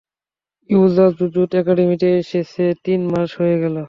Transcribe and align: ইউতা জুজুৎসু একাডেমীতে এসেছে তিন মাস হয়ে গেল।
ইউতা 0.69 1.05
জুজুৎসু 1.17 1.55
একাডেমীতে 1.61 2.07
এসেছে 2.21 2.63
তিন 2.85 2.99
মাস 3.11 3.29
হয়ে 3.39 3.55
গেল। 3.61 3.75